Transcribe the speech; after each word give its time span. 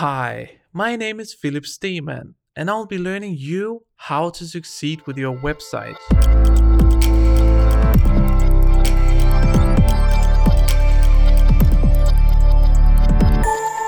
Hi, 0.00 0.58
my 0.74 0.94
name 0.94 1.20
is 1.20 1.32
Philip 1.32 1.64
Steeman, 1.64 2.34
and 2.54 2.68
I'll 2.68 2.84
be 2.84 2.98
learning 2.98 3.36
you 3.38 3.84
how 3.96 4.28
to 4.28 4.44
succeed 4.44 5.00
with 5.06 5.16
your 5.16 5.34
website. 5.34 5.96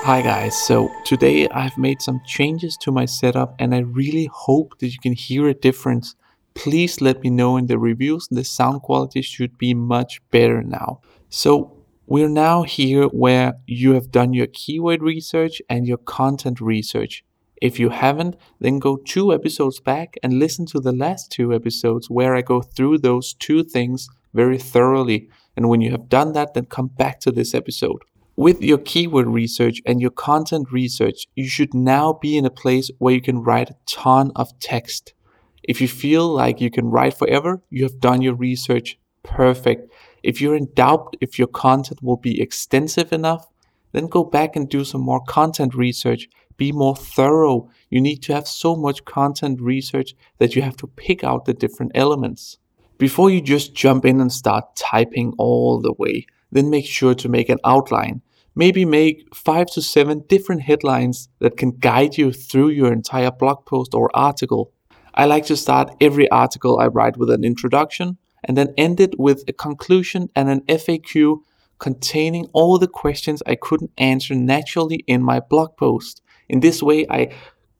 Hi 0.01 0.23
guys, 0.23 0.57
so 0.57 0.89
today 1.05 1.47
I've 1.49 1.77
made 1.77 2.01
some 2.01 2.21
changes 2.25 2.75
to 2.77 2.91
my 2.91 3.05
setup 3.05 3.53
and 3.59 3.75
I 3.75 3.81
really 3.81 4.25
hope 4.33 4.79
that 4.79 4.87
you 4.87 4.97
can 4.99 5.13
hear 5.13 5.47
a 5.47 5.53
difference. 5.53 6.15
Please 6.55 7.01
let 7.01 7.21
me 7.21 7.29
know 7.29 7.55
in 7.55 7.67
the 7.67 7.77
reviews, 7.77 8.27
the 8.31 8.43
sound 8.43 8.81
quality 8.81 9.21
should 9.21 9.59
be 9.59 9.75
much 9.75 10.23
better 10.31 10.63
now. 10.63 11.01
So 11.29 11.78
we're 12.09 12.27
now 12.27 12.63
here 12.63 13.03
where 13.03 13.53
you 13.67 13.93
have 13.93 14.09
done 14.09 14.33
your 14.33 14.47
keyword 14.47 15.03
research 15.03 15.61
and 15.69 15.85
your 15.85 15.99
content 15.99 16.59
research. 16.59 17.23
If 17.61 17.79
you 17.79 17.89
haven't, 17.89 18.35
then 18.59 18.79
go 18.79 18.97
two 18.97 19.31
episodes 19.31 19.79
back 19.79 20.15
and 20.23 20.39
listen 20.39 20.65
to 20.67 20.79
the 20.79 20.91
last 20.91 21.31
two 21.31 21.53
episodes 21.53 22.09
where 22.09 22.35
I 22.35 22.41
go 22.41 22.63
through 22.63 22.97
those 22.97 23.35
two 23.35 23.63
things 23.63 24.09
very 24.33 24.57
thoroughly. 24.57 25.29
And 25.55 25.69
when 25.69 25.81
you 25.81 25.91
have 25.91 26.09
done 26.09 26.33
that, 26.33 26.55
then 26.55 26.65
come 26.65 26.87
back 26.87 27.19
to 27.19 27.31
this 27.31 27.53
episode. 27.53 28.01
With 28.35 28.63
your 28.63 28.79
keyword 28.79 29.27
research 29.27 29.79
and 29.85 30.01
your 30.01 30.09
content 30.09 30.71
research, 30.71 31.27
you 31.35 31.47
should 31.47 31.75
now 31.75 32.13
be 32.13 32.39
in 32.39 32.45
a 32.45 32.49
place 32.49 32.89
where 32.97 33.13
you 33.13 33.21
can 33.21 33.43
write 33.43 33.69
a 33.69 33.75
ton 33.85 34.31
of 34.35 34.57
text. 34.59 35.13
If 35.61 35.79
you 35.79 35.87
feel 35.87 36.27
like 36.27 36.59
you 36.59 36.71
can 36.71 36.89
write 36.89 37.13
forever, 37.13 37.61
you 37.69 37.83
have 37.83 37.99
done 37.99 38.23
your 38.23 38.33
research 38.33 38.97
perfect. 39.29 39.91
If 40.23 40.41
you're 40.41 40.55
in 40.55 40.69
doubt 40.73 41.15
if 41.21 41.39
your 41.39 41.47
content 41.47 42.03
will 42.03 42.17
be 42.17 42.41
extensive 42.41 43.13
enough, 43.13 43.47
then 43.91 44.07
go 44.07 44.23
back 44.23 44.55
and 44.55 44.69
do 44.69 44.83
some 44.83 45.01
more 45.01 45.23
content 45.23 45.73
research. 45.73 46.27
Be 46.57 46.71
more 46.71 46.95
thorough. 46.95 47.69
You 47.89 48.01
need 48.01 48.21
to 48.23 48.33
have 48.33 48.47
so 48.47 48.75
much 48.75 49.05
content 49.05 49.61
research 49.61 50.13
that 50.39 50.55
you 50.55 50.61
have 50.61 50.75
to 50.77 50.87
pick 50.87 51.23
out 51.23 51.45
the 51.45 51.53
different 51.53 51.93
elements. 51.95 52.57
Before 52.97 53.29
you 53.29 53.41
just 53.41 53.73
jump 53.73 54.03
in 54.05 54.19
and 54.19 54.31
start 54.31 54.75
typing 54.75 55.33
all 55.37 55.79
the 55.79 55.93
way, 55.93 56.25
then 56.51 56.69
make 56.69 56.85
sure 56.85 57.15
to 57.15 57.29
make 57.29 57.47
an 57.47 57.59
outline. 57.63 58.21
Maybe 58.55 58.83
make 58.83 59.33
five 59.33 59.67
to 59.67 59.81
seven 59.81 60.25
different 60.27 60.63
headlines 60.63 61.29
that 61.39 61.55
can 61.55 61.71
guide 61.71 62.17
you 62.17 62.33
through 62.33 62.69
your 62.69 62.91
entire 62.91 63.31
blog 63.31 63.65
post 63.65 63.93
or 63.93 64.09
article. 64.13 64.73
I 65.13 65.25
like 65.25 65.45
to 65.45 65.55
start 65.55 65.95
every 66.01 66.29
article 66.29 66.77
I 66.77 66.87
write 66.87 67.15
with 67.15 67.29
an 67.29 67.45
introduction, 67.45 68.17
and 68.43 68.57
then 68.57 68.73
ended 68.77 69.15
with 69.17 69.43
a 69.47 69.53
conclusion 69.53 70.29
and 70.35 70.49
an 70.49 70.61
FAQ 70.61 71.39
containing 71.79 72.47
all 72.53 72.77
the 72.77 72.87
questions 72.87 73.41
I 73.45 73.55
couldn't 73.55 73.91
answer 73.97 74.35
naturally 74.35 75.03
in 75.07 75.23
my 75.23 75.39
blog 75.39 75.77
post. 75.77 76.21
In 76.47 76.59
this 76.59 76.83
way, 76.83 77.05
I 77.09 77.31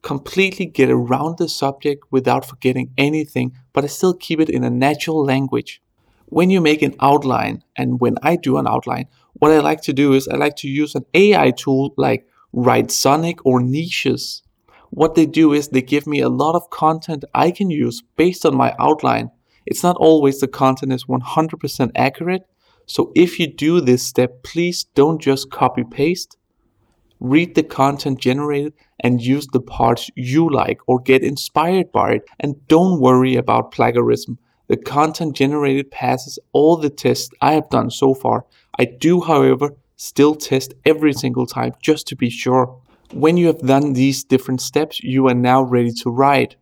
completely 0.02 0.66
get 0.66 0.90
around 0.90 1.38
the 1.38 1.50
subject 1.50 2.06
without 2.10 2.46
forgetting 2.46 2.92
anything, 2.98 3.54
but 3.74 3.84
I 3.84 3.88
still 3.88 4.14
keep 4.14 4.40
it 4.40 4.50
in 4.50 4.64
a 4.64 4.70
natural 4.70 5.24
language. 5.24 5.82
When 6.28 6.50
you 6.50 6.62
make 6.62 6.82
an 6.82 6.96
outline, 7.02 7.64
and 7.76 8.00
when 8.00 8.16
I 8.24 8.36
do 8.36 8.58
an 8.58 8.68
outline, 8.68 9.08
what 9.34 9.52
I 9.52 9.60
like 9.60 9.82
to 9.82 9.94
do 9.94 10.14
is 10.14 10.28
I 10.28 10.36
like 10.36 10.56
to 10.58 10.68
use 10.68 10.96
an 10.96 11.06
AI 11.14 11.52
tool 11.52 11.94
like 11.98 12.28
Writesonic 12.54 13.40
or 13.44 13.62
Niches. 13.62 14.44
What 14.92 15.16
they 15.16 15.26
do 15.26 15.54
is 15.54 15.70
they 15.70 15.82
give 15.82 16.08
me 16.08 16.20
a 16.20 16.30
lot 16.30 16.56
of 16.56 16.70
content 16.70 17.26
I 17.34 17.52
can 17.52 17.70
use 17.70 18.02
based 18.16 18.46
on 18.46 18.56
my 18.56 18.76
outline 18.80 19.32
it's 19.70 19.84
not 19.84 19.96
always 19.98 20.40
the 20.40 20.48
content 20.48 20.92
is 20.92 21.06
100% 21.06 21.92
accurate. 21.96 22.42
So 22.88 23.12
if 23.16 23.40
you 23.40 23.46
do 23.46 23.80
this 23.80 24.04
step, 24.04 24.42
please 24.42 24.84
don't 24.96 25.22
just 25.22 25.52
copy 25.52 25.84
paste. 25.84 26.38
Read 27.20 27.54
the 27.54 27.62
content 27.62 28.20
generated 28.20 28.74
and 29.00 29.22
use 29.22 29.46
the 29.46 29.62
parts 29.62 30.10
you 30.16 30.50
like 30.50 30.80
or 30.88 31.00
get 31.00 31.24
inspired 31.24 31.92
by 31.92 32.14
it. 32.14 32.24
And 32.40 32.68
don't 32.68 33.00
worry 33.00 33.36
about 33.36 33.72
plagiarism. 33.72 34.40
The 34.70 34.78
content 34.78 35.36
generated 35.36 35.92
passes 35.92 36.40
all 36.52 36.76
the 36.76 36.90
tests 36.90 37.30
I 37.40 37.54
have 37.54 37.70
done 37.70 37.92
so 37.92 38.16
far. 38.16 38.46
I 38.80 38.86
do, 38.86 39.22
however, 39.22 39.76
still 39.98 40.34
test 40.34 40.74
every 40.84 41.14
single 41.14 41.46
time 41.46 41.74
just 41.80 42.08
to 42.08 42.16
be 42.16 42.32
sure. 42.32 42.82
When 43.14 43.38
you 43.38 43.48
have 43.48 43.60
done 43.60 43.94
these 43.94 44.24
different 44.24 44.62
steps, 44.62 45.04
you 45.04 45.28
are 45.28 45.36
now 45.36 45.62
ready 45.62 45.92
to 46.02 46.10
write. 46.10 46.56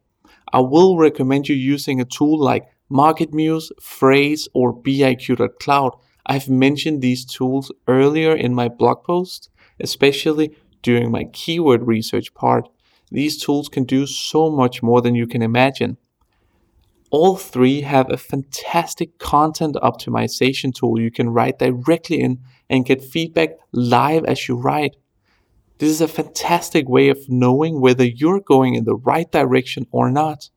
I 0.52 0.60
will 0.60 0.98
recommend 0.98 1.48
you 1.48 1.56
using 1.56 2.02
a 2.02 2.06
tool 2.06 2.38
like 2.38 2.66
MarketMuse, 2.92 3.72
Frase, 3.82 4.48
or 4.54 4.74
BIQ.cloud. 4.74 5.96
I've 6.26 6.50
mentioned 6.50 7.02
these 7.02 7.26
tools 7.26 7.72
earlier 7.88 8.36
in 8.36 8.54
my 8.54 8.68
blog 8.68 9.04
post, 9.04 9.50
especially 9.80 10.56
during 10.82 11.12
my 11.12 11.26
keyword 11.26 11.88
research 11.88 12.34
part. 12.34 12.70
These 13.12 13.42
tools 13.42 13.70
can 13.70 13.86
do 13.86 14.06
so 14.06 14.50
much 14.50 14.84
more 14.84 15.02
than 15.02 15.16
you 15.16 15.28
can 15.28 15.42
imagine. 15.42 15.98
All 17.10 17.38
three 17.38 17.82
have 17.82 18.12
a 18.12 18.18
fantastic 18.18 19.18
content 19.18 19.78
optimization 19.82 20.74
tool 20.74 21.00
you 21.00 21.10
can 21.10 21.30
write 21.30 21.60
directly 21.60 22.20
in 22.20 22.40
and 22.70 22.86
get 22.86 23.02
feedback 23.02 23.52
live 23.72 24.26
as 24.26 24.50
you 24.50 24.58
write. 24.58 24.98
This 25.78 25.90
is 25.90 26.02
a 26.02 26.08
fantastic 26.08 26.90
way 26.90 27.08
of 27.08 27.30
knowing 27.30 27.80
whether 27.80 28.04
you're 28.04 28.42
going 28.42 28.76
in 28.76 28.84
the 28.84 28.96
right 28.96 29.32
direction 29.32 29.88
or 29.92 30.10
not. 30.12 30.50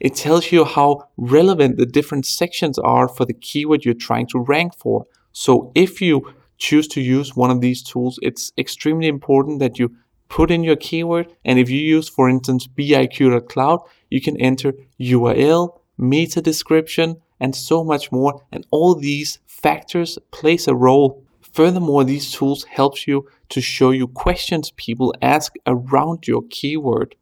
It 0.00 0.14
tells 0.14 0.52
you 0.52 0.64
how 0.64 1.08
relevant 1.16 1.76
the 1.76 1.86
different 1.86 2.26
sections 2.26 2.78
are 2.78 3.08
for 3.08 3.24
the 3.24 3.34
keyword 3.34 3.84
you're 3.84 3.94
trying 3.94 4.26
to 4.28 4.40
rank 4.40 4.74
for. 4.76 5.06
So 5.32 5.72
if 5.74 6.00
you 6.00 6.34
choose 6.56 6.88
to 6.88 7.00
use 7.00 7.36
one 7.36 7.50
of 7.50 7.60
these 7.60 7.82
tools, 7.82 8.18
it's 8.22 8.52
extremely 8.58 9.08
important 9.08 9.60
that 9.60 9.78
you 9.78 9.94
put 10.28 10.50
in 10.50 10.62
your 10.62 10.76
keyword. 10.76 11.32
And 11.44 11.58
if 11.58 11.70
you 11.70 11.80
use, 11.80 12.08
for 12.08 12.28
instance, 12.28 12.66
BIQ.cloud, 12.66 13.80
you 14.10 14.20
can 14.20 14.36
enter 14.36 14.74
URL, 15.00 15.78
meta 15.96 16.40
description, 16.40 17.16
and 17.40 17.54
so 17.54 17.84
much 17.84 18.12
more. 18.12 18.44
And 18.52 18.66
all 18.70 18.94
these 18.94 19.38
factors 19.46 20.18
plays 20.30 20.68
a 20.68 20.74
role. 20.74 21.24
Furthermore, 21.40 22.04
these 22.04 22.30
tools 22.32 22.64
helps 22.64 23.06
you 23.06 23.28
to 23.48 23.60
show 23.60 23.90
you 23.90 24.06
questions 24.06 24.70
people 24.72 25.14
ask 25.22 25.54
around 25.66 26.28
your 26.28 26.42
keyword. 26.50 27.16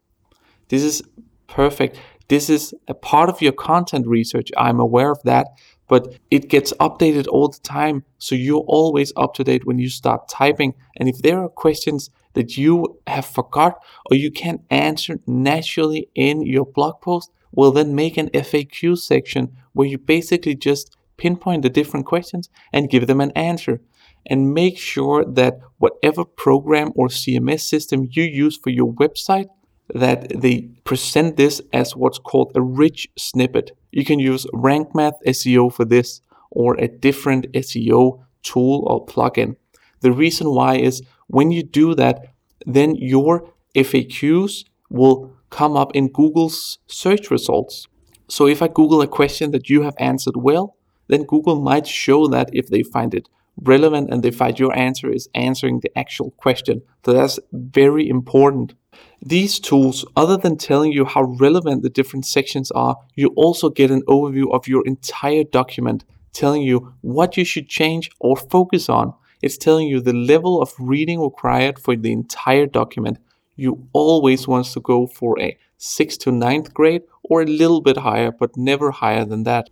This 0.69 0.83
is 0.83 1.03
perfect. 1.47 1.99
This 2.29 2.51
is 2.51 2.75
a 2.89 2.95
part 2.95 3.29
of 3.29 3.41
your 3.41 3.53
content 3.53 4.07
research. 4.07 4.51
I'm 4.57 4.81
aware 4.81 5.13
of 5.13 5.23
that, 5.23 5.49
but 5.89 6.19
it 6.31 6.49
gets 6.49 6.73
updated 6.81 7.29
all 7.29 7.49
the 7.49 7.61
time. 7.61 8.05
So 8.19 8.35
you're 8.35 8.65
always 8.67 9.13
up 9.17 9.35
to 9.35 9.45
date 9.45 9.65
when 9.65 9.79
you 9.79 9.89
start 9.89 10.29
typing. 10.29 10.75
And 10.97 11.09
if 11.09 11.19
there 11.19 11.41
are 11.43 11.49
questions 11.49 12.11
that 12.35 12.57
you 12.57 12.99
have 13.07 13.27
forgot 13.27 13.79
or 14.11 14.17
you 14.17 14.31
can't 14.31 14.63
answer 14.71 15.21
naturally 15.27 16.09
in 16.15 16.43
your 16.43 16.67
blog 16.67 17.01
post, 17.01 17.31
well, 17.53 17.71
then 17.71 17.95
make 17.95 18.17
an 18.17 18.29
FAQ 18.31 18.99
section 18.99 19.57
where 19.73 19.87
you 19.87 19.99
basically 19.99 20.57
just 20.57 20.97
pinpoint 21.17 21.63
the 21.63 21.71
different 21.71 22.07
questions 22.07 22.51
and 22.73 22.91
give 22.91 23.07
them 23.07 23.21
an 23.21 23.31
answer. 23.33 23.81
And 24.29 24.53
make 24.53 24.77
sure 24.77 25.25
that 25.25 25.61
whatever 25.79 26.25
program 26.25 26.91
or 26.97 27.07
CMS 27.07 27.61
system 27.61 28.09
you 28.11 28.25
use 28.25 28.57
for 28.57 28.71
your 28.71 28.93
website 28.93 29.47
that 29.95 30.41
they 30.41 30.63
present 30.85 31.37
this 31.37 31.61
as 31.73 31.95
what's 31.95 32.19
called 32.19 32.53
a 32.55 32.63
rich 32.63 33.09
snippet. 33.17 33.77
You 33.93 34.05
can 34.05 34.19
use 34.19 34.47
Rank 34.53 34.95
Math 34.95 35.15
SEO 35.27 35.73
for 35.73 35.85
this 35.85 36.21
or 36.51 36.75
a 36.77 36.89
different 36.89 37.53
SEO 37.53 38.25
tool 38.43 38.85
or 38.87 39.07
plugin. 39.07 39.57
The 40.01 40.13
reason 40.13 40.51
why 40.51 40.77
is 40.77 41.03
when 41.29 41.51
you 41.51 41.63
do 41.63 41.95
that, 41.95 42.35
then 42.67 42.95
your 42.97 43.53
FAQs 43.75 44.65
will 44.91 45.33
come 45.51 45.77
up 45.77 45.95
in 45.95 46.09
Google's 46.09 46.79
search 46.87 47.31
results. 47.31 47.87
So 48.29 48.47
if 48.47 48.63
I 48.63 48.69
Google 48.69 49.03
a 49.03 49.07
question 49.07 49.53
that 49.53 49.69
you 49.71 49.83
have 49.83 49.95
answered 49.99 50.37
well, 50.37 50.77
then 51.09 51.25
Google 51.25 51.61
might 51.61 51.87
show 51.87 52.27
that 52.29 52.51
if 52.53 52.69
they 52.69 52.83
find 52.83 53.15
it 53.15 53.29
relevant 53.63 54.11
and 54.11 54.35
find 54.35 54.59
your 54.59 54.77
answer 54.77 55.11
is 55.11 55.29
answering 55.35 55.81
the 55.81 55.99
actual 55.99 56.31
question. 56.33 56.83
So 57.05 57.13
that's 57.13 57.39
very 57.53 58.09
important. 58.09 58.75
These 59.23 59.61
tools, 59.61 60.05
other 60.17 60.37
than 60.37 60.57
telling 60.57 60.93
you 60.93 61.05
how 61.05 61.23
relevant 61.23 61.83
the 61.83 61.91
different 61.91 62.27
sections 62.27 62.71
are, 62.71 62.97
you 63.15 63.29
also 63.37 63.71
get 63.71 63.91
an 63.91 64.03
overview 64.03 64.53
of 64.53 64.69
your 64.69 64.87
entire 64.87 65.45
document, 65.45 66.05
telling 66.33 66.63
you 66.63 66.93
what 67.01 67.37
you 67.37 67.45
should 67.45 67.69
change 67.69 68.11
or 68.21 68.37
focus 68.37 68.89
on. 68.89 69.15
It's 69.43 69.59
telling 69.59 69.89
you 69.89 70.01
the 70.01 70.13
level 70.13 70.63
of 70.63 70.73
reading 70.79 71.21
required 71.21 71.79
for 71.79 71.97
the 71.97 72.13
entire 72.13 72.67
document. 72.67 73.19
You 73.55 73.89
always 73.93 74.47
want 74.47 74.67
to 74.67 74.81
go 74.81 75.07
for 75.07 75.41
a 75.41 75.57
6th 75.79 76.19
to 76.21 76.33
ninth 76.33 76.73
grade 76.73 77.03
or 77.23 77.43
a 77.43 77.47
little 77.47 77.81
bit 77.81 77.99
higher, 77.99 78.31
but 78.31 78.57
never 78.57 78.91
higher 78.91 79.25
than 79.25 79.45
that. 79.45 79.71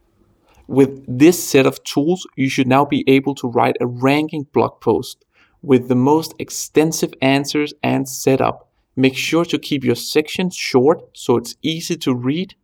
With 0.67 1.05
this 1.07 1.43
set 1.43 1.67
of 1.67 1.83
tools, 1.85 2.27
you 2.37 2.49
should 2.49 2.67
now 2.67 2.85
be 2.87 3.05
able 3.07 3.35
to 3.37 3.49
write 3.49 3.77
a 3.81 3.87
ranking 3.87 4.45
blog 4.45 4.81
post 4.81 5.25
with 5.61 5.89
the 5.89 5.95
most 5.95 6.35
extensive 6.39 7.13
answers 7.21 7.75
and 7.83 8.09
setup. 8.09 8.71
Make 8.97 9.17
sure 9.17 9.45
to 9.47 9.59
keep 9.59 9.85
your 9.85 9.97
sections 9.97 10.55
short 10.55 11.03
so 11.13 11.37
it's 11.37 11.57
easy 11.63 11.97
to 11.99 12.15
read. 12.15 12.55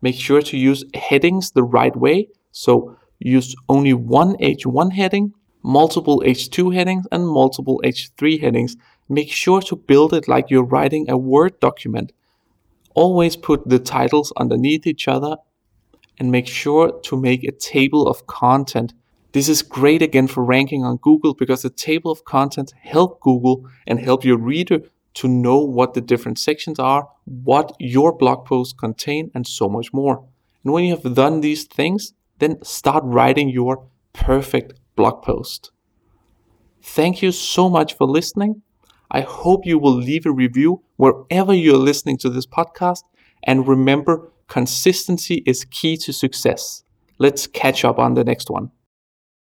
Make 0.00 0.16
sure 0.16 0.42
to 0.42 0.56
use 0.56 0.84
headings 0.94 1.50
the 1.50 1.62
right 1.64 1.96
way. 1.96 2.28
So 2.52 2.96
use 3.18 3.56
only 3.68 3.92
one 3.92 4.36
H1 4.36 4.92
heading, 4.92 5.32
multiple 5.62 6.22
H2 6.24 6.74
headings, 6.74 7.06
and 7.10 7.26
multiple 7.26 7.80
H3 7.84 8.40
headings. 8.40 8.76
make 9.08 9.30
sure 9.30 9.60
to 9.60 9.76
build 9.76 10.14
it 10.14 10.26
like 10.26 10.48
you're 10.48 10.64
writing 10.74 11.10
a 11.10 11.18
Word 11.18 11.58
document. 11.60 12.12
Always 12.94 13.36
put 13.36 13.68
the 13.68 13.78
titles 13.78 14.32
underneath 14.36 14.86
each 14.86 15.06
other 15.06 15.36
and 16.18 16.30
make 16.30 16.46
sure 16.46 17.00
to 17.02 17.16
make 17.16 17.44
a 17.44 17.52
table 17.52 18.06
of 18.06 18.26
content. 18.26 18.94
This 19.32 19.48
is 19.48 19.62
great 19.62 20.02
again 20.02 20.26
for 20.26 20.44
ranking 20.44 20.84
on 20.84 20.98
Google 20.98 21.34
because 21.34 21.62
the 21.62 21.70
table 21.70 22.10
of 22.10 22.24
content 22.24 22.72
help 22.80 23.20
Google 23.20 23.68
and 23.86 23.98
help 23.98 24.24
your 24.24 24.38
reader 24.38 24.80
to 25.14 25.28
know 25.28 25.58
what 25.58 25.94
the 25.94 26.00
different 26.00 26.38
sections 26.38 26.78
are, 26.78 27.08
what 27.24 27.74
your 27.78 28.16
blog 28.16 28.44
posts 28.46 28.72
contain, 28.72 29.30
and 29.34 29.46
so 29.46 29.68
much 29.68 29.92
more. 29.92 30.24
And 30.64 30.72
when 30.72 30.84
you 30.84 30.96
have 30.96 31.14
done 31.14 31.40
these 31.40 31.64
things, 31.64 32.14
then 32.38 32.62
start 32.62 33.04
writing 33.04 33.48
your 33.48 33.86
perfect 34.12 34.74
blog 34.96 35.22
post. 35.22 35.70
Thank 36.82 37.22
you 37.22 37.32
so 37.32 37.68
much 37.68 37.96
for 37.96 38.06
listening. 38.06 38.62
I 39.10 39.20
hope 39.20 39.66
you 39.66 39.78
will 39.78 39.94
leave 39.94 40.26
a 40.26 40.32
review 40.32 40.82
wherever 40.96 41.52
you're 41.54 41.76
listening 41.76 42.18
to 42.18 42.30
this 42.30 42.46
podcast. 42.46 43.02
And 43.44 43.68
remember, 43.68 44.32
consistency 44.52 45.42
is 45.46 45.64
key 45.64 45.96
to 45.96 46.12
success. 46.12 46.84
Let's 47.18 47.46
catch 47.46 47.86
up 47.86 47.98
on 47.98 48.12
the 48.12 48.22
next 48.22 48.50
one. 48.50 48.70